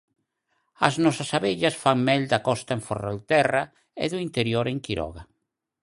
As 0.87 0.93
nosas 1.03 1.29
abellas 1.37 1.75
fan 1.83 1.99
mel 2.07 2.23
da 2.31 2.39
costa 2.47 2.71
en 2.77 2.81
Ferrolterra 2.87 3.63
e 4.03 4.05
do 4.11 4.17
interior 4.27 4.65
en 4.73 4.77
Quiroga. 4.85 5.23